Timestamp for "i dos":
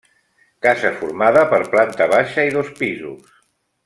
2.51-2.73